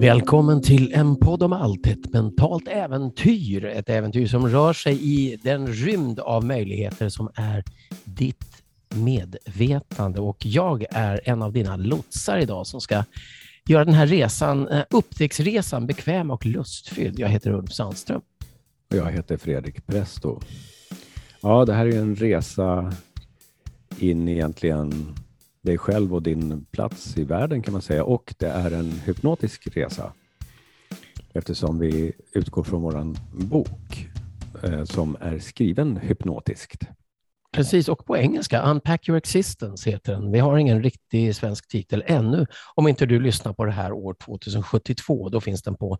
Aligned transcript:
Välkommen 0.00 0.62
till 0.62 0.92
en 0.92 1.16
podd 1.16 1.42
om 1.42 1.52
allt, 1.52 1.86
ett 1.86 2.12
mentalt 2.12 2.68
äventyr. 2.68 3.64
Ett 3.64 3.88
äventyr 3.88 4.26
som 4.26 4.48
rör 4.48 4.72
sig 4.72 5.02
i 5.02 5.36
den 5.42 5.66
rymd 5.66 6.20
av 6.20 6.44
möjligheter 6.44 7.08
som 7.08 7.30
är 7.34 7.64
ditt 8.04 8.62
medvetande. 8.94 10.20
Och 10.20 10.46
jag 10.46 10.84
är 10.90 11.20
en 11.24 11.42
av 11.42 11.52
dina 11.52 11.76
lotsar 11.76 12.38
idag 12.38 12.66
som 12.66 12.80
ska 12.80 13.04
göra 13.66 13.84
den 13.84 13.94
här 13.94 14.06
resan, 14.06 14.68
eh, 14.68 14.84
upptäcktsresan 14.90 15.86
bekväm 15.86 16.30
och 16.30 16.46
lustfylld. 16.46 17.18
Jag 17.18 17.28
heter 17.28 17.50
Ulf 17.50 17.72
Sandström. 17.72 18.20
Och 18.90 18.96
jag 18.96 19.12
heter 19.12 19.36
Fredrik 19.36 19.86
Presto. 19.86 20.40
Ja, 21.42 21.64
det 21.64 21.72
här 21.72 21.86
är 21.86 21.98
en 21.98 22.16
resa 22.16 22.92
in 23.98 24.28
egentligen 24.28 25.14
dig 25.62 25.78
själv 25.78 26.14
och 26.14 26.22
din 26.22 26.64
plats 26.64 27.16
i 27.16 27.24
världen 27.24 27.62
kan 27.62 27.72
man 27.72 27.82
säga. 27.82 28.04
Och 28.04 28.34
det 28.38 28.46
är 28.46 28.70
en 28.70 28.92
hypnotisk 28.92 29.76
resa 29.76 30.12
eftersom 31.32 31.78
vi 31.78 32.12
utgår 32.32 32.64
från 32.64 32.82
vår 32.82 33.14
bok 33.32 34.08
eh, 34.62 34.84
som 34.84 35.16
är 35.20 35.38
skriven 35.38 35.96
hypnotiskt. 35.96 36.82
Precis, 37.52 37.88
och 37.88 38.04
på 38.06 38.16
engelska, 38.16 38.62
Unpack 38.62 39.08
your 39.08 39.18
existence 39.18 39.90
heter 39.90 40.12
den. 40.12 40.32
Vi 40.32 40.38
har 40.38 40.58
ingen 40.58 40.82
riktig 40.82 41.36
svensk 41.36 41.68
titel 41.68 42.04
ännu. 42.06 42.46
Om 42.74 42.88
inte 42.88 43.06
du 43.06 43.20
lyssnar 43.20 43.52
på 43.52 43.64
det 43.64 43.72
här 43.72 43.92
år 43.92 44.14
2072, 44.24 45.28
då 45.28 45.40
finns 45.40 45.62
den 45.62 45.76
på 45.76 45.98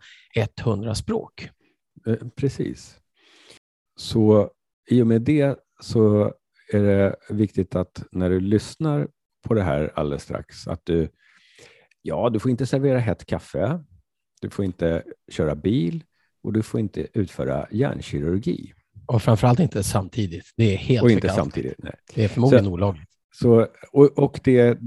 100 0.61 0.95
språk. 0.95 1.51
Eh, 2.07 2.17
precis. 2.37 2.97
Så 3.97 4.51
i 4.91 5.03
och 5.03 5.07
med 5.07 5.23
det 5.23 5.59
så 5.81 6.33
är 6.73 6.83
det 6.83 7.17
viktigt 7.31 7.75
att 7.75 8.03
när 8.13 8.31
du 8.31 8.41
lyssnar 8.41 9.09
på 9.49 9.55
det 9.55 9.63
här 9.63 9.93
alldeles 9.95 10.23
strax, 10.23 10.69
att 10.69 10.81
du, 10.85 11.09
ja, 12.03 12.31
du 12.31 12.39
får 12.39 12.51
inte 12.51 12.67
servera 12.67 12.99
hett 12.99 13.27
kaffe, 13.27 13.85
du 14.41 14.51
får 14.51 14.65
inte 14.65 15.03
köra 15.33 15.55
bil 15.55 16.05
och 16.43 16.53
du 16.53 16.63
får 16.63 16.81
inte 16.81 17.07
utföra 17.13 17.67
hjärnkirurgi. 17.71 18.73
Och 19.07 19.23
framförallt 19.23 19.61
inte 19.61 19.83
samtidigt. 19.83 20.45
Det 20.57 20.75
är 20.75 20.77
helt 20.77 21.03
Och 21.03 21.11
inte 21.11 21.29
samtidigt. 21.29 21.75
Nej. 21.79 21.95
Det 22.15 22.25
är 22.25 22.29
förmodligen 22.29 22.65
så, 22.65 22.71
olagligt. 22.71 23.11
Så, 23.33 23.67
och, 23.93 24.19
och, 24.19 24.41
det 24.45 24.59
är 24.59 24.79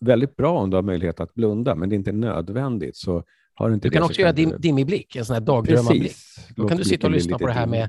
väldigt 0.00 0.36
bra 0.36 0.58
om 0.58 0.70
du 0.70 0.76
har 0.76 0.82
möjlighet 0.82 1.20
att 1.20 1.34
blunda, 1.34 1.74
men 1.74 1.88
det 1.88 1.94
är 1.94 1.96
inte 1.96 2.12
nödvändigt. 2.12 2.96
Så 2.96 3.24
har 3.54 3.70
inte 3.70 3.88
du 3.88 3.92
kan 3.92 4.02
också 4.02 4.20
göra 4.20 4.32
dim, 4.32 4.54
dimmig 4.58 4.86
blick, 4.86 5.16
en 5.16 5.24
sån 5.24 5.34
här 5.34 5.40
dagdrömmarblick. 5.40 6.16
Då 6.56 6.68
kan 6.68 6.76
du 6.76 6.84
sitta 6.84 7.06
och 7.06 7.12
lyssna 7.12 7.38
på 7.38 7.46
det 7.46 7.52
här 7.52 7.66
med 7.66 7.88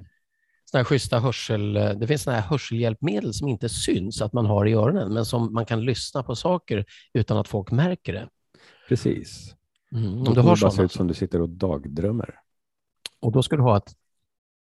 såna 0.73 1.19
här 1.19 1.19
hörsel... 1.19 1.73
Det 1.73 2.07
finns 2.07 2.23
såna 2.23 2.35
här 2.35 2.47
hörselhjälpmedel 2.49 3.33
som 3.33 3.47
inte 3.47 3.69
syns 3.69 4.21
att 4.21 4.33
man 4.33 4.45
har 4.45 4.67
i 4.67 4.73
öronen, 4.73 5.13
men 5.13 5.25
som 5.25 5.53
man 5.53 5.65
kan 5.65 5.85
lyssna 5.85 6.23
på 6.23 6.35
saker 6.35 6.85
utan 7.13 7.37
att 7.37 7.47
folk 7.47 7.71
märker 7.71 8.13
det. 8.13 8.29
Precis. 8.89 9.55
Mm, 9.91 10.27
om 10.27 10.33
du 10.33 10.41
har 10.41 10.55
sådana. 10.55 10.75
ser 10.75 10.83
ut 10.83 10.91
som 10.91 11.07
du 11.07 11.13
sitter 11.13 11.41
och 11.41 11.49
dagdrömmer. 11.49 12.35
Och 13.19 13.31
då 13.31 13.43
ska 13.43 13.55
du 13.55 13.61
ha 13.61 13.77
ett 13.77 13.95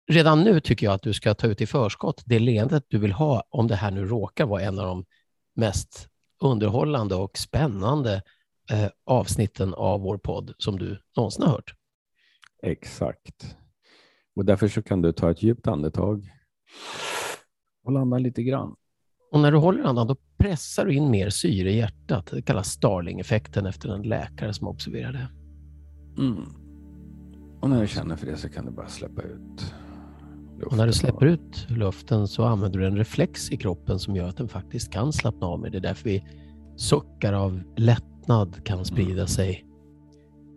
redan 0.09 0.43
nu 0.43 0.59
tycker 0.59 0.85
jag 0.85 0.93
att 0.93 1.01
du 1.01 1.13
ska 1.13 1.33
ta 1.33 1.47
ut 1.47 1.61
i 1.61 1.67
förskott 1.67 2.23
det 2.25 2.39
leendet 2.39 2.85
du 2.87 2.97
vill 2.97 3.11
ha 3.11 3.43
om 3.49 3.67
det 3.67 3.75
här 3.75 3.91
nu 3.91 4.05
råkar 4.05 4.45
vara 4.45 4.61
en 4.61 4.79
av 4.79 4.85
de 4.85 5.05
mest 5.55 6.09
underhållande 6.39 7.15
och 7.15 7.37
spännande 7.37 8.21
eh, 8.71 8.89
avsnitten 9.05 9.73
av 9.73 10.01
vår 10.01 10.17
podd 10.17 10.53
som 10.57 10.79
du 10.79 11.01
någonsin 11.15 11.43
har 11.43 11.51
hört. 11.51 11.73
Exakt. 12.63 13.55
Och 14.35 14.45
därför 14.45 14.67
så 14.67 14.81
kan 14.81 15.01
du 15.01 15.11
ta 15.11 15.31
ett 15.31 15.43
djupt 15.43 15.67
andetag 15.67 16.29
och 17.85 17.91
landa 17.91 18.17
lite 18.17 18.43
grann. 18.43 18.75
Och 19.31 19.39
när 19.39 19.51
du 19.51 19.57
håller 19.57 19.83
andan 19.83 20.07
då 20.07 20.15
pressar 20.37 20.85
du 20.85 20.93
in 20.93 21.11
mer 21.11 21.29
syre 21.29 21.71
i 21.71 21.77
hjärtat. 21.77 22.25
Det 22.31 22.41
kallas 22.41 22.67
Starling-effekten 22.67 23.65
efter 23.65 23.89
en 23.89 24.01
läkare 24.01 24.53
som 24.53 24.67
observerade 24.67 25.17
det. 25.17 25.29
Mm. 26.21 26.43
Och 27.61 27.69
när 27.69 27.81
du 27.81 27.87
känner 27.87 28.15
för 28.15 28.25
det 28.25 28.37
så 28.37 28.49
kan 28.49 28.65
du 28.65 28.71
bara 28.71 28.87
släppa 28.87 29.21
ut 29.21 29.73
och 30.65 30.77
när 30.77 30.87
du 30.87 30.93
släpper 30.93 31.25
ut 31.25 31.67
luften 31.69 32.27
så 32.27 32.43
använder 32.43 32.79
du 32.79 32.87
en 32.87 32.97
reflex 32.97 33.51
i 33.51 33.57
kroppen 33.57 33.99
som 33.99 34.15
gör 34.15 34.27
att 34.27 34.37
den 34.37 34.47
faktiskt 34.47 34.91
kan 34.91 35.13
slappna 35.13 35.47
av 35.47 35.59
med. 35.59 35.71
Det 35.71 35.77
är 35.77 35.81
därför 35.81 36.09
vi 36.09 36.23
suckar 36.75 37.33
av 37.33 37.61
lättnad 37.75 38.63
kan 38.63 38.85
sprida 38.85 39.11
mm. 39.11 39.27
sig 39.27 39.65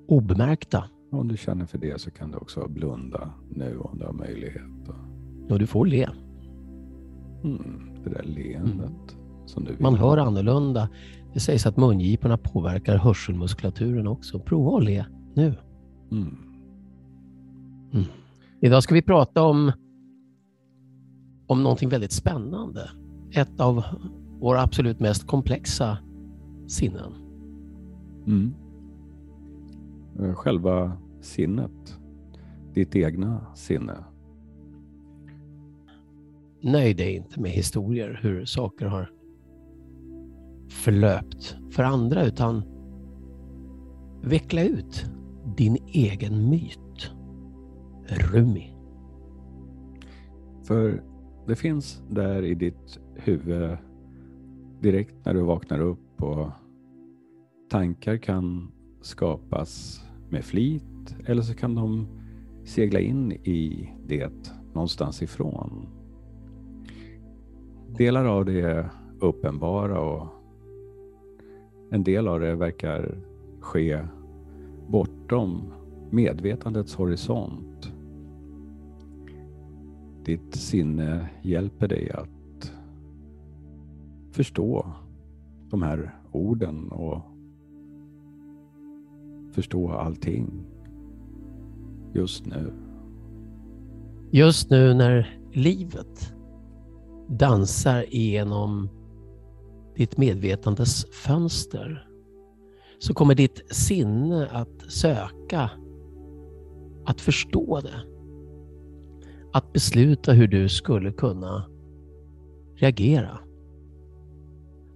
obemärkta. 0.09 0.85
Om 1.13 1.29
du 1.29 1.37
känner 1.37 1.67
för 1.67 1.79
det 1.79 2.01
så 2.01 2.11
kan 2.11 2.31
du 2.31 2.37
också 2.37 2.69
blunda 2.69 3.31
nu 3.51 3.79
om 3.79 3.99
du 3.99 4.05
har 4.05 4.13
möjlighet. 4.13 4.89
Och 5.49 5.59
du 5.59 5.67
får 5.67 5.87
le. 5.87 6.09
Mm, 7.45 7.91
det 8.05 8.11
där 8.11 8.23
leendet 8.23 9.15
mm. 9.15 9.47
som 9.47 9.65
du 9.65 9.73
vill. 9.73 9.83
Man 9.83 9.95
hör 9.95 10.19
annorlunda. 10.19 10.89
Det 11.35 11.41
sägs 11.41 11.67
att 11.67 11.77
mungiporna 11.77 12.39
påverkar 12.39 12.97
hörselmuskulaturen 12.97 14.07
också. 14.07 14.39
Prova 14.39 14.79
att 14.79 14.85
le 14.85 15.05
nu. 15.35 15.55
Mm. 16.11 16.37
Mm. 17.93 18.05
Idag 18.61 18.83
ska 18.83 18.95
vi 18.95 19.03
prata 19.03 19.43
om 19.43 19.73
om 21.47 21.63
någonting 21.63 21.89
väldigt 21.89 22.13
spännande. 22.13 22.91
Ett 23.31 23.61
av 23.61 23.85
våra 24.41 24.63
absolut 24.63 25.01
mest 25.01 25.27
komplexa 25.27 25.99
sinnen. 26.67 27.13
Mm. 28.27 28.55
Eh, 30.19 30.35
själva 30.35 30.97
sinnet. 31.21 31.99
Ditt 32.75 32.97
egna 32.97 33.47
sinne. 33.55 34.05
Nöj 36.61 36.95
dig 36.95 37.17
inte 37.17 37.41
med 37.41 37.51
historier 37.51 38.21
hur 38.23 38.45
saker 38.45 38.87
har 38.87 39.11
förlöpt 40.69 41.57
för 41.71 41.83
andra 41.83 42.25
utan 42.25 42.63
veckla 44.23 44.63
ut 44.63 45.05
din 45.57 45.77
egen 45.87 46.51
myt. 46.51 47.13
Rumi. 48.07 48.77
För 50.63 51.03
det 51.47 51.57
finns 51.57 52.03
där 52.11 52.43
i 52.43 52.55
ditt 52.55 52.99
huvud 53.15 53.77
direkt 54.81 55.15
när 55.25 55.35
du 55.35 55.43
vaknar 55.43 55.81
upp 55.81 56.23
och 56.23 56.51
tankar 57.71 58.17
kan 58.17 58.73
skapas 59.03 60.03
med 60.31 60.45
flit 60.45 61.17
eller 61.27 61.43
så 61.43 61.55
kan 61.55 61.75
de 61.75 62.07
segla 62.65 63.01
in 63.01 63.33
i 63.33 63.91
det 64.07 64.53
någonstans 64.73 65.23
ifrån. 65.23 65.87
Delar 67.97 68.25
av 68.25 68.45
det 68.45 68.61
är 68.61 68.89
uppenbara 69.21 70.01
och 70.01 70.27
en 71.91 72.05
del 72.05 72.29
av 72.29 72.41
det 72.41 72.55
verkar 72.55 73.19
ske 73.61 74.01
bortom 74.89 75.73
medvetandets 76.11 76.95
horisont 76.95 77.93
ditt 80.25 80.55
sinne 80.55 81.29
hjälper 81.43 81.89
dig 81.89 82.11
att 82.11 82.73
förstå 84.31 84.87
de 85.71 85.83
här 85.83 86.15
orden 86.33 86.89
och 86.89 87.21
förstå 89.53 89.91
allting 89.91 90.67
just 92.15 92.47
nu. 92.47 92.73
Just 94.31 94.71
nu 94.71 94.95
när 94.95 95.39
livet 95.53 96.35
dansar 97.29 98.15
igenom 98.15 98.89
ditt 99.97 100.17
medvetandes 100.17 101.07
fönster 101.11 102.09
så 102.99 103.15
kommer 103.15 103.35
ditt 103.35 103.75
sinne 103.75 104.49
att 104.53 104.91
söka 104.91 105.71
att 107.05 107.21
förstå 107.21 107.81
det 107.81 108.13
att 109.53 109.73
besluta 109.73 110.33
hur 110.33 110.47
du 110.47 110.69
skulle 110.69 111.13
kunna 111.13 111.67
reagera. 112.75 113.39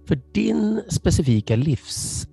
För 0.07 0.21
din 0.31 0.81
specifika 0.89 1.55
livs 1.55 2.27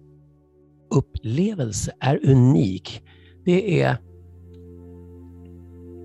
Upplevelse 0.95 1.93
är 2.01 2.31
unik. 2.31 3.03
Det 3.45 3.83
är 3.83 3.97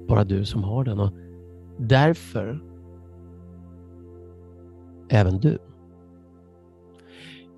bara 0.07 0.23
du 0.23 0.45
som 0.45 0.63
har 0.63 0.83
den 0.83 0.99
och 0.99 1.13
därför 1.77 2.63
även 5.09 5.39
du. 5.39 5.57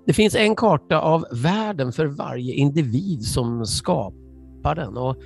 Det 0.06 0.12
finns 0.12 0.34
en 0.34 0.56
karta 0.56 1.00
av 1.00 1.24
världen 1.32 1.92
för 1.92 2.06
varje 2.06 2.54
individ 2.54 3.22
som 3.22 3.66
skapar 3.66 4.74
den 4.74 4.96
och 4.96 5.16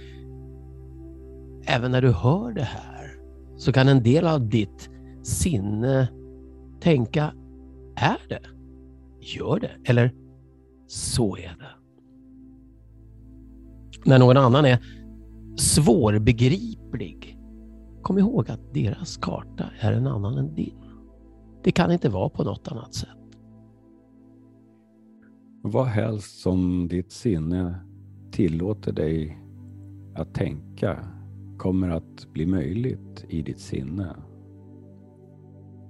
även 1.66 1.90
när 1.90 2.02
du 2.02 2.12
hör 2.12 2.52
det 2.52 2.62
här 2.62 3.20
så 3.56 3.72
kan 3.72 3.88
en 3.88 4.02
del 4.02 4.26
av 4.26 4.48
ditt 4.48 4.90
sinne 5.22 6.08
tänka, 6.80 7.32
är 7.96 8.18
det? 8.28 8.42
Gör 9.20 9.60
det? 9.60 9.70
Eller 9.84 10.14
så 10.86 11.36
är 11.36 11.56
det. 11.58 11.85
När 14.06 14.18
någon 14.18 14.36
annan 14.36 14.64
är 14.64 14.78
svårbegriplig, 15.56 17.38
kom 18.02 18.18
ihåg 18.18 18.50
att 18.50 18.74
deras 18.74 19.16
karta 19.16 19.64
är 19.80 19.92
en 19.92 20.06
annan 20.06 20.38
än 20.38 20.54
din. 20.54 20.74
Det 21.64 21.72
kan 21.72 21.92
inte 21.92 22.08
vara 22.08 22.28
på 22.28 22.44
något 22.44 22.68
annat 22.68 22.94
sätt. 22.94 23.08
Vad 25.62 25.86
helst 25.86 26.40
som 26.40 26.88
ditt 26.88 27.12
sinne 27.12 27.74
tillåter 28.30 28.92
dig 28.92 29.38
att 30.14 30.34
tänka 30.34 30.98
kommer 31.58 31.88
att 31.90 32.26
bli 32.32 32.46
möjligt 32.46 33.24
i 33.28 33.42
ditt 33.42 33.60
sinne. 33.60 34.16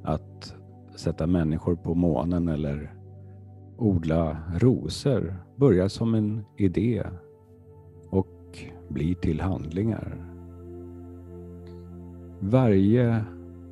Att 0.05 0.55
sätta 0.97 1.27
människor 1.27 1.77
på 1.77 1.95
månen 1.95 2.49
eller 2.49 2.95
odla 3.79 4.39
rosor 4.55 5.37
börjar 5.57 5.89
som 5.89 6.15
en 6.15 6.45
idé 6.57 7.05
blir 8.89 9.15
till 9.15 9.41
handlingar. 9.41 10.27
Varje 12.41 13.25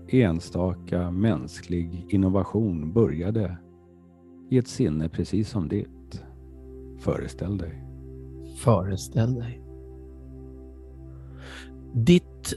enstaka 0.09 1.11
mänsklig 1.11 2.07
innovation 2.09 2.93
började 2.93 3.59
i 4.51 4.59
ett 4.59 4.69
sinne 4.69 5.09
precis 5.09 5.51
som 5.51 5.69
ditt. 5.69 6.23
Föreställ 6.99 7.59
dig. 7.59 7.85
Föreställ 8.57 9.35
dig. 9.35 9.63
Ditt 11.95 12.55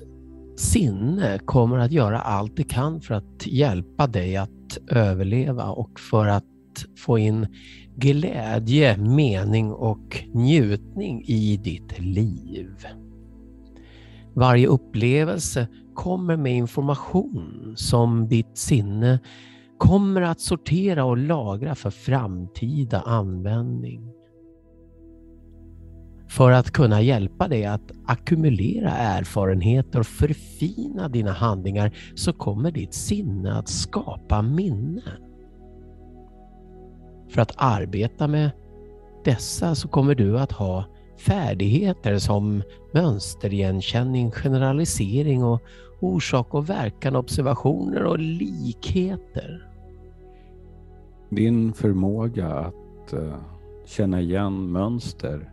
sinne 0.55 1.39
kommer 1.39 1.77
att 1.77 1.91
göra 1.91 2.19
allt 2.19 2.57
det 2.57 2.63
kan 2.63 3.01
för 3.01 3.13
att 3.13 3.47
hjälpa 3.47 4.07
dig 4.07 4.37
att 4.37 4.77
överleva 4.87 5.69
och 5.69 5.99
för 5.99 6.27
att 6.27 6.45
få 6.97 7.17
in 7.17 7.47
glädje, 7.95 8.97
mening 8.97 9.71
och 9.71 10.25
njutning 10.33 11.23
i 11.27 11.57
ditt 11.57 11.99
liv. 11.99 12.87
Varje 14.33 14.67
upplevelse 14.67 15.67
kommer 15.93 16.37
med 16.37 16.55
information 16.55 17.73
som 17.77 18.27
ditt 18.27 18.57
sinne 18.57 19.19
kommer 19.77 20.21
att 20.21 20.39
sortera 20.39 21.05
och 21.05 21.17
lagra 21.17 21.75
för 21.75 21.89
framtida 21.89 23.01
användning. 23.01 24.13
För 26.29 26.51
att 26.51 26.71
kunna 26.71 27.01
hjälpa 27.01 27.47
dig 27.47 27.65
att 27.65 27.91
ackumulera 28.05 28.91
erfarenheter 28.91 29.99
och 29.99 30.07
förfina 30.07 31.09
dina 31.09 31.31
handlingar 31.31 31.91
så 32.15 32.33
kommer 32.33 32.71
ditt 32.71 32.93
sinne 32.93 33.53
att 33.53 33.69
skapa 33.69 34.41
minnen. 34.41 35.26
För 37.29 37.41
att 37.41 37.53
arbeta 37.55 38.27
med 38.27 38.51
dessa 39.23 39.75
så 39.75 39.87
kommer 39.87 40.15
du 40.15 40.39
att 40.39 40.51
ha 40.51 40.85
färdigheter 41.17 42.17
som 42.17 42.63
mönsterigenkänning, 42.91 44.31
generalisering 44.31 45.43
och 45.43 45.61
orsak 45.99 46.53
och 46.53 46.69
verkan, 46.69 47.15
observationer 47.15 48.03
och 48.03 48.19
likheter. 48.19 49.67
Din 51.29 51.73
förmåga 51.73 52.47
att 52.47 53.13
eh, 53.13 53.35
känna 53.85 54.21
igen 54.21 54.71
mönster 54.71 55.51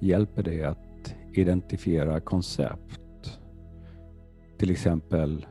hjälper 0.00 0.42
dig 0.42 0.64
att 0.64 1.14
identifiera 1.32 2.20
koncept. 2.20 3.38
Till 4.58 4.70
exempel 4.70 5.46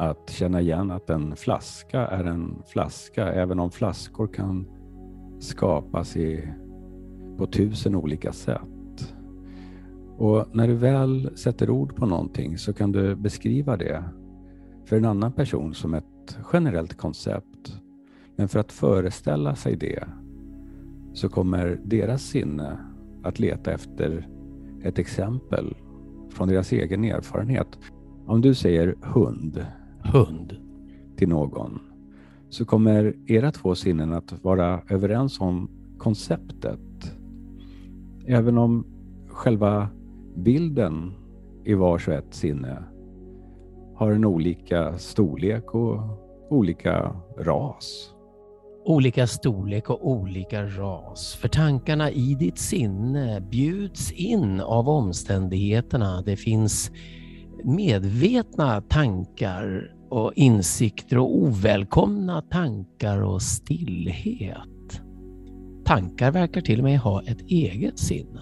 att 0.00 0.30
känna 0.30 0.60
igen 0.60 0.90
att 0.90 1.10
en 1.10 1.36
flaska 1.36 2.06
är 2.06 2.24
en 2.24 2.62
flaska, 2.66 3.32
även 3.32 3.60
om 3.60 3.70
flaskor 3.70 4.26
kan 4.26 4.66
skapas 5.38 6.16
i, 6.16 6.48
på 7.38 7.46
tusen 7.46 7.94
olika 7.94 8.32
sätt. 8.32 9.14
Och 10.16 10.46
när 10.52 10.68
du 10.68 10.74
väl 10.74 11.30
sätter 11.36 11.70
ord 11.70 11.96
på 11.96 12.06
någonting 12.06 12.58
så 12.58 12.72
kan 12.72 12.92
du 12.92 13.16
beskriva 13.16 13.76
det 13.76 14.04
för 14.84 14.96
en 14.96 15.04
annan 15.04 15.32
person 15.32 15.74
som 15.74 15.94
ett 15.94 16.38
generellt 16.52 16.96
koncept. 16.96 17.80
Men 18.36 18.48
för 18.48 18.58
att 18.58 18.72
föreställa 18.72 19.54
sig 19.54 19.76
det 19.76 20.04
så 21.12 21.28
kommer 21.28 21.80
deras 21.84 22.22
sinne 22.22 22.78
att 23.22 23.38
leta 23.38 23.72
efter 23.72 24.28
ett 24.82 24.98
exempel 24.98 25.76
från 26.30 26.48
deras 26.48 26.72
egen 26.72 27.04
erfarenhet. 27.04 27.78
Om 28.26 28.40
du 28.40 28.54
säger 28.54 28.96
hund, 29.02 29.66
hund 30.02 30.56
till 31.16 31.28
någon 31.28 31.80
så 32.48 32.64
kommer 32.64 33.14
era 33.26 33.52
två 33.52 33.74
sinnen 33.74 34.12
att 34.12 34.44
vara 34.44 34.82
överens 34.88 35.40
om 35.40 35.70
konceptet. 35.98 37.16
Även 38.26 38.58
om 38.58 38.86
själva 39.28 39.88
bilden 40.36 41.12
i 41.64 41.74
vars 41.74 42.08
och 42.08 42.14
ett 42.14 42.34
sinne 42.34 42.82
har 43.94 44.12
en 44.12 44.24
olika 44.24 44.98
storlek 44.98 45.74
och 45.74 46.00
olika 46.50 47.16
ras. 47.38 48.14
Olika 48.84 49.26
storlek 49.26 49.90
och 49.90 50.10
olika 50.10 50.66
ras. 50.66 51.34
För 51.34 51.48
tankarna 51.48 52.10
i 52.10 52.34
ditt 52.34 52.58
sinne 52.58 53.40
bjuds 53.40 54.12
in 54.12 54.60
av 54.60 54.88
omständigheterna. 54.88 56.22
Det 56.22 56.36
finns 56.36 56.90
medvetna 57.64 58.80
tankar 58.80 59.94
och 60.10 60.32
insikter 60.36 61.18
och 61.18 61.36
ovälkomna 61.36 62.42
tankar 62.42 63.22
och 63.22 63.42
stillhet. 63.42 65.02
Tankar 65.84 66.30
verkar 66.30 66.60
till 66.60 66.78
och 66.78 66.84
med 66.84 66.98
ha 66.98 67.22
ett 67.22 67.40
eget 67.40 67.98
sinne. 67.98 68.40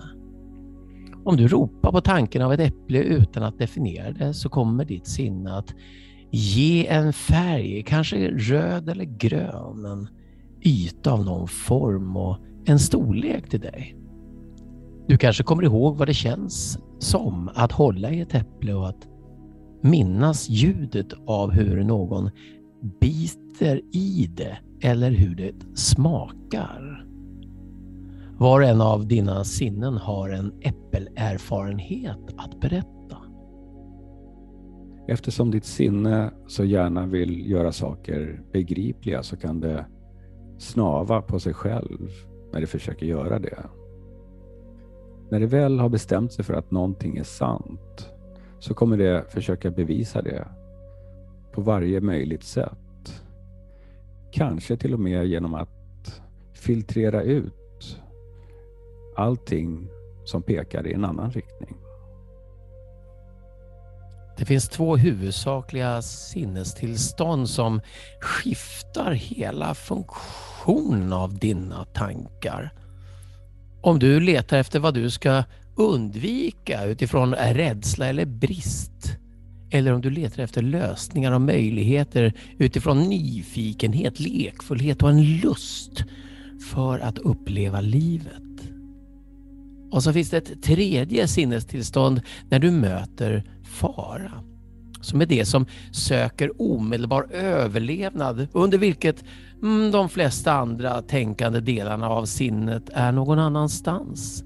Om 1.25 1.37
du 1.37 1.49
ropar 1.49 1.93
på 1.93 2.01
tanken 2.01 2.43
av 2.43 2.53
ett 2.53 2.61
äpple 2.61 2.99
utan 2.99 3.43
att 3.43 3.59
definiera 3.59 4.13
det 4.13 4.35
så 4.35 4.49
kommer 4.49 4.85
ditt 4.85 5.07
sinne 5.07 5.57
att 5.57 5.75
ge 6.31 6.87
en 6.87 7.13
färg, 7.13 7.83
kanske 7.87 8.31
röd 8.31 8.89
eller 8.89 9.05
grön, 9.05 9.85
en 9.85 10.09
yta 10.65 11.13
av 11.13 11.25
någon 11.25 11.49
form 11.49 12.17
och 12.17 12.39
en 12.65 12.79
storlek 12.79 13.49
till 13.49 13.61
dig. 13.61 13.97
Du 15.09 15.17
kanske 15.17 15.43
kommer 15.43 15.63
ihåg 15.63 15.97
vad 15.97 16.09
det 16.09 16.15
känns 16.15 16.79
som 16.99 17.51
att 17.55 17.73
hålla 17.73 18.11
i 18.11 18.21
ett 18.21 18.35
äpple 18.35 18.75
och 18.75 18.89
att 18.89 19.09
minnas 19.81 20.49
ljudet 20.49 21.07
av 21.27 21.51
hur 21.51 21.85
någon 21.85 22.31
biter 23.01 23.81
i 23.93 24.31
det 24.37 24.59
eller 24.83 25.11
hur 25.11 25.35
det 25.35 25.53
smakar. 25.75 27.07
Var 28.39 28.61
och 28.61 28.67
en 28.67 28.81
av 28.81 29.07
dina 29.07 29.45
sinnen 29.45 29.97
har 29.97 30.29
en 30.31 30.53
äppelerfarenhet 30.61 32.35
att 32.37 32.61
berätta. 32.61 33.17
Eftersom 35.09 35.51
ditt 35.51 35.65
sinne 35.65 36.31
så 36.47 36.65
gärna 36.65 37.07
vill 37.07 37.51
göra 37.51 37.73
saker 37.73 38.43
begripliga 38.53 39.23
så 39.23 39.37
kan 39.37 39.61
det 39.61 39.87
snava 40.59 41.23
på 41.23 41.41
sig 41.41 41.55
själv 41.55 42.09
när 42.53 42.61
det 42.61 42.67
försöker 42.67 43.07
göra 43.07 43.39
det. 43.39 43.65
När 45.31 45.41
det 45.41 45.47
väl 45.47 45.79
har 45.79 45.89
bestämt 45.89 46.33
sig 46.33 46.45
för 46.45 46.55
att 46.55 46.71
någonting 46.71 47.17
är 47.17 47.25
sant 47.25 48.11
så 48.59 48.75
kommer 48.75 48.97
det 48.97 49.25
försöka 49.29 49.71
bevisa 49.71 50.23
det 50.23 50.49
på 51.53 51.61
varje 51.61 52.01
möjligt 52.01 52.45
sätt. 52.45 53.23
Kanske 54.33 54.77
till 54.77 54.95
och 54.95 55.01
med 55.01 55.27
genom 55.27 55.55
att 55.55 56.21
filtrera 56.53 57.23
ut 57.23 58.01
allting 59.17 59.89
som 60.25 60.43
pekar 60.43 60.87
i 60.87 60.93
en 60.93 61.05
annan 61.05 61.31
riktning. 61.31 61.77
Det 64.39 64.45
finns 64.45 64.69
två 64.69 64.97
huvudsakliga 64.97 66.03
sinnestillstånd 66.03 67.49
som 67.49 67.81
skiftar 68.21 69.13
hela 69.13 69.75
funktionen 69.75 71.13
av 71.13 71.39
dina 71.39 71.85
tankar. 71.85 72.73
Om 73.81 73.99
du 73.99 74.21
letar 74.21 74.59
efter 74.59 74.79
vad 74.79 74.95
du 74.95 75.11
ska 75.11 75.45
undvika 75.77 76.85
utifrån 76.85 77.35
rädsla 77.35 78.07
eller 78.07 78.27
brist. 78.27 79.17
Eller 79.71 79.93
om 79.93 80.01
du 80.01 80.11
letar 80.11 80.43
efter 80.43 80.63
lösningar 80.63 81.33
och 81.33 81.41
möjligheter 81.41 82.33
utifrån 82.59 83.03
nyfikenhet, 83.03 84.21
lekfullhet 84.21 85.03
och 85.03 85.11
en 85.11 85.37
lust 85.37 86.05
för 86.73 86.99
att 86.99 87.19
uppleva 87.19 87.81
livet. 87.81 88.43
Och 89.91 90.03
så 90.03 90.13
finns 90.13 90.31
det 90.31 90.37
ett 90.37 90.63
tredje 90.63 91.29
sinnestillstånd 91.29 92.21
när 92.49 92.59
du 92.59 92.71
möter 92.71 93.45
fara. 93.65 94.33
Som 95.01 95.21
är 95.21 95.27
det 95.27 95.45
som 95.45 95.67
söker 95.93 96.63
omedelbar 96.63 97.27
överlevnad 97.33 98.49
under 98.53 98.79
vilket 98.79 99.25
mm, 99.63 99.91
de 99.91 100.09
flesta 100.09 100.53
andra 100.53 101.03
tänkande 101.03 101.61
delarna 101.61 102.09
av 102.09 102.25
sinnet 102.25 102.91
är 102.93 103.13
någon 103.13 103.39
annanstans. 103.39 104.45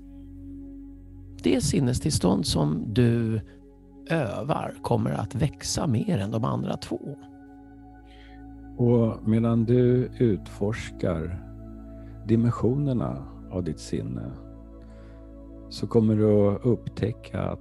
Det 1.43 1.61
sinnestillstånd 1.61 2.47
som 2.47 2.85
du 2.95 3.41
övar 4.11 4.75
kommer 4.83 5.11
att 5.11 5.35
växa 5.35 5.87
mer 5.87 6.19
än 6.19 6.31
de 6.31 6.45
andra 6.45 6.77
två. 6.77 7.17
Och 8.77 9.29
medan 9.29 9.65
du 9.65 10.11
utforskar 10.19 11.43
dimensionerna 12.27 13.25
av 13.51 13.65
ditt 13.65 13.81
sinne 13.81 14.31
så 15.69 15.87
kommer 15.87 16.17
du 16.17 16.49
att 16.49 16.67
upptäcka 16.67 17.43
att 17.43 17.61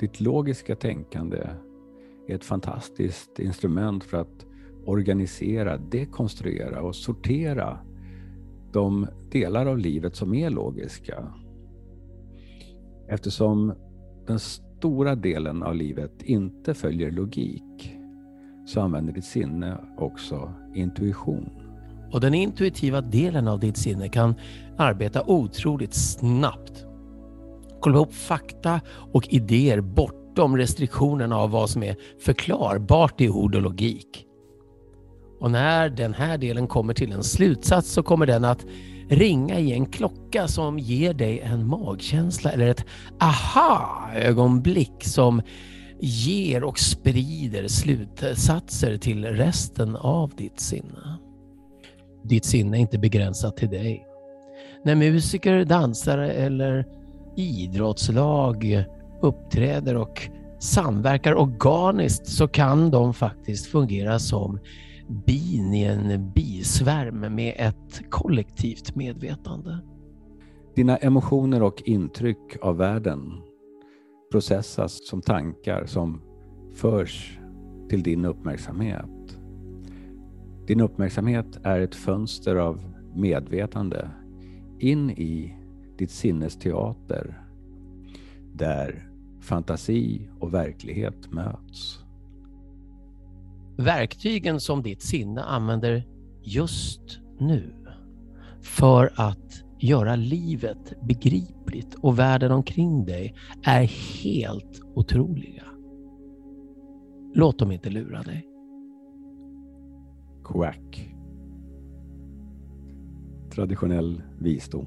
ditt 0.00 0.20
logiska 0.20 0.76
tänkande 0.76 1.46
är 2.28 2.34
ett 2.34 2.44
fantastiskt 2.44 3.38
instrument 3.38 4.04
för 4.04 4.16
att 4.16 4.46
organisera, 4.84 5.76
dekonstruera 5.76 6.82
och 6.82 6.96
sortera 6.96 7.78
de 8.72 9.06
delar 9.30 9.66
av 9.66 9.78
livet 9.78 10.16
som 10.16 10.34
är 10.34 10.50
logiska. 10.50 11.32
Eftersom 13.08 13.74
den 14.26 14.38
stora 14.38 15.14
delen 15.14 15.62
av 15.62 15.74
livet 15.74 16.22
inte 16.22 16.74
följer 16.74 17.10
logik 17.10 17.96
så 18.66 18.80
använder 18.80 19.12
ditt 19.12 19.24
sinne 19.24 19.78
också 19.98 20.52
intuition. 20.74 21.50
Och 22.12 22.20
den 22.20 22.34
intuitiva 22.34 23.00
delen 23.00 23.48
av 23.48 23.60
ditt 23.60 23.76
sinne 23.76 24.08
kan 24.08 24.34
arbeta 24.76 25.22
otroligt 25.26 25.94
snabbt. 25.94 26.86
Kolla 27.80 27.96
ihop 27.96 28.12
fakta 28.12 28.80
och 29.12 29.28
idéer 29.28 29.80
bort 29.80 30.25
bortom 30.36 30.56
restriktionerna 30.56 31.36
av 31.36 31.50
vad 31.50 31.70
som 31.70 31.82
är 31.82 31.96
förklarbart 32.18 33.20
i 33.20 33.28
ord 33.28 33.54
och 33.54 33.62
logik. 33.62 34.26
Och 35.40 35.50
när 35.50 35.88
den 35.88 36.14
här 36.14 36.38
delen 36.38 36.66
kommer 36.66 36.94
till 36.94 37.12
en 37.12 37.22
slutsats 37.22 37.92
så 37.92 38.02
kommer 38.02 38.26
den 38.26 38.44
att 38.44 38.66
ringa 39.08 39.58
i 39.58 39.72
en 39.72 39.86
klocka 39.86 40.48
som 40.48 40.78
ger 40.78 41.14
dig 41.14 41.40
en 41.40 41.66
magkänsla 41.66 42.50
eller 42.50 42.68
ett 42.68 42.84
aha-ögonblick 43.20 45.04
som 45.04 45.42
ger 46.00 46.64
och 46.64 46.78
sprider 46.78 47.68
slutsatser 47.68 48.98
till 48.98 49.24
resten 49.24 49.96
av 49.96 50.32
ditt 50.36 50.60
sinne. 50.60 51.18
Ditt 52.24 52.44
sinne 52.44 52.76
är 52.76 52.80
inte 52.80 52.98
begränsat 52.98 53.56
till 53.56 53.68
dig. 53.68 54.06
När 54.84 54.94
musiker, 54.94 55.64
dansare 55.64 56.30
eller 56.32 56.86
idrottslag 57.36 58.86
uppträder 59.26 59.96
och 59.96 60.30
samverkar 60.58 61.34
organiskt 61.34 62.26
så 62.26 62.48
kan 62.48 62.90
de 62.90 63.14
faktiskt 63.14 63.66
fungera 63.66 64.18
som 64.18 64.58
bin 65.26 65.74
i 65.74 65.82
en 65.82 66.32
bisvärm 66.34 67.34
med 67.34 67.54
ett 67.56 68.10
kollektivt 68.10 68.94
medvetande. 68.94 69.78
Dina 70.74 70.96
emotioner 70.96 71.62
och 71.62 71.82
intryck 71.84 72.56
av 72.62 72.76
världen 72.76 73.32
processas 74.30 75.08
som 75.08 75.22
tankar 75.22 75.86
som 75.86 76.20
förs 76.74 77.38
till 77.88 78.02
din 78.02 78.24
uppmärksamhet. 78.24 79.38
Din 80.66 80.80
uppmärksamhet 80.80 81.58
är 81.62 81.80
ett 81.80 81.94
fönster 81.94 82.56
av 82.56 82.80
medvetande 83.14 84.10
in 84.78 85.10
i 85.10 85.54
ditt 85.98 86.10
sinnes 86.10 86.58
teater 86.58 87.42
där 88.52 89.10
fantasi 89.46 90.28
och 90.40 90.54
verklighet 90.54 91.32
möts. 91.32 91.98
Verktygen 93.76 94.60
som 94.60 94.82
ditt 94.82 95.02
sinne 95.02 95.42
använder 95.42 96.04
just 96.42 97.20
nu 97.38 97.74
för 98.62 99.12
att 99.16 99.64
göra 99.78 100.16
livet 100.16 100.92
begripligt 101.02 101.94
och 101.94 102.18
världen 102.18 102.52
omkring 102.52 103.04
dig 103.04 103.34
är 103.62 103.82
helt 104.22 104.80
otroliga. 104.94 105.64
Låt 107.34 107.58
dem 107.58 107.72
inte 107.72 107.90
lura 107.90 108.22
dig. 108.22 108.46
Quack. 110.44 111.14
Traditionell 113.50 114.22
visdom. 114.38 114.86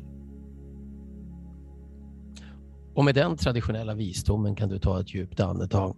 Och 2.94 3.06
med 3.06 3.16
den 3.16 3.38
traditionella 3.38 3.94
visdomen 3.94 4.56
kan 4.56 4.70
du 4.70 4.80
ta 4.80 5.00
ett 5.02 5.14
djupt 5.14 5.40
andetag. 5.40 5.96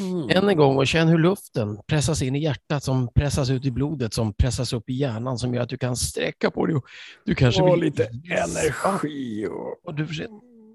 Mm. 0.00 0.30
Än 0.30 0.48
en 0.48 0.56
gång 0.56 0.76
och 0.76 0.86
känn 0.86 1.08
hur 1.08 1.18
luften 1.18 1.78
pressas 1.86 2.22
in 2.22 2.36
i 2.36 2.42
hjärtat, 2.42 2.84
som 2.84 3.08
pressas 3.14 3.50
ut 3.50 3.64
i 3.64 3.70
blodet, 3.70 4.14
som 4.14 4.34
pressas 4.34 4.72
upp 4.72 4.90
i 4.90 4.94
hjärnan, 4.94 5.38
som 5.38 5.54
gör 5.54 5.62
att 5.62 5.68
du 5.68 5.78
kan 5.78 5.96
sträcka 5.96 6.50
på 6.50 6.66
dig. 6.66 6.76
Du 7.24 7.34
kanske 7.34 7.62
och 7.62 7.74
vill... 7.74 7.80
lite 7.80 8.10
energi. 8.30 9.46
Och... 9.46 9.88
och 9.88 9.94
du 9.94 10.06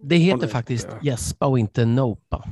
det 0.04 0.16
heter 0.16 0.48
faktiskt 0.48 0.88
gäspa 1.02 1.46
och 1.46 1.60
inte 1.60 1.86
nopa. 1.86 2.50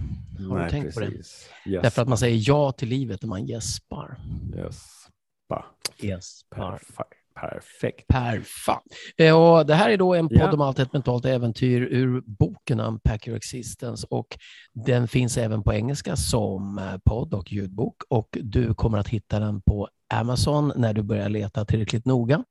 Har 0.49 0.57
Nej, 0.57 0.63
du 0.63 0.69
tänkt 0.69 0.95
precis. 0.95 0.95
på 0.95 1.69
det? 1.69 1.71
Yes. 1.71 1.83
Därför 1.83 2.01
att 2.01 2.07
man 2.07 2.17
säger 2.17 2.43
ja 2.49 2.71
till 2.71 2.89
livet 2.89 3.21
när 3.21 3.29
man 3.29 3.45
gäspar. 3.45 4.17
Gäspa. 4.55 5.65
Gäspar. 5.97 6.71
Perfekt. 6.71 7.18
Perfekt. 7.41 8.07
Perfa. 8.07 8.81
Eh, 9.17 9.35
Och 9.35 9.65
det 9.65 9.75
här 9.75 9.89
är 9.89 9.97
då 9.97 10.13
en 10.15 10.29
podd 10.29 10.37
Ja. 10.37 10.51
om 10.53 10.61
allt 10.61 10.79
ett 10.79 10.93
mentalt 10.93 11.25
äventyr 11.25 11.81
ur 11.81 12.21
boken 12.25 12.79
Unpack 12.79 13.27
Your 13.27 13.37
Existence 13.37 14.07
och 14.09 14.37
den 14.73 15.07
finns 15.07 15.37
även 15.37 15.63
på 15.63 15.73
engelska 15.73 16.15
som 16.15 16.77
eh, 16.77 16.97
podd 17.05 17.33
och 17.33 17.51
ljudbok 17.51 17.95
och 18.09 18.37
du 18.41 18.73
kommer 18.73 18.97
att 18.97 19.07
hitta 19.07 19.39
den 19.39 19.61
på 19.61 19.89
Amazon 20.13 20.71
när 20.75 20.93
du 20.93 21.01
börjar 21.03 21.29
leta 21.29 21.65
tillräckligt 21.65 22.05
noga. 22.05 22.43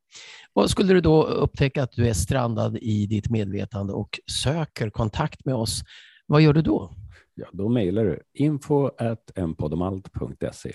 Och 0.53 0.71
skulle 0.71 0.95
du 0.95 1.01
då 1.01 1.23
upptäcka 1.25 1.83
att 1.83 1.93
du 1.93 2.09
är 2.09 2.13
strandad 2.13 2.77
i 2.77 3.07
ditt 3.07 3.31
medvetande 3.31 3.93
och 3.93 4.21
söker 4.43 4.91
kontakt 4.91 5.45
med 5.45 5.55
oss, 5.55 5.83
vad 6.27 6.41
gör 6.43 6.53
du 6.53 6.63
då? 6.63 6.91
Ja, 7.35 7.47
då 7.53 7.69
mejlar 7.69 8.05
du 8.05 8.23
info 8.35 8.87
at 8.99 9.31
empodomalt.se. 9.39 10.73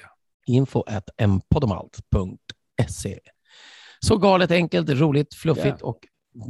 info 0.48 0.84
at 0.88 1.10
empodomalt.se. 1.18 3.20
Så 4.04 4.18
galet 4.18 4.52
enkelt, 4.52 4.90
roligt, 4.90 5.34
fluffigt 5.34 5.78
Ja. 5.80 5.88
och 5.88 6.08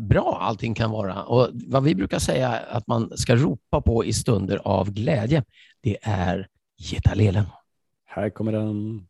bra 0.09 0.37
allting 0.41 0.73
kan 0.73 0.91
vara. 0.91 1.23
Och 1.23 1.49
vad 1.53 1.83
vi 1.83 1.95
brukar 1.95 2.19
säga 2.19 2.49
att 2.49 2.87
man 2.87 3.17
ska 3.17 3.35
ropa 3.35 3.81
på 3.81 4.05
i 4.05 4.13
stunder 4.13 4.61
av 4.63 4.91
glädje, 4.91 5.43
det 5.81 5.97
är 6.01 6.47
Getalelen. 6.77 7.45
Här 8.05 8.29
kommer 8.29 8.51
den. 8.51 9.05